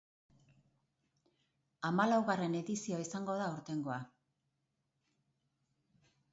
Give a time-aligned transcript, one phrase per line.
[1.89, 4.01] Hamalaugarren edizioa izango da aurtengoa.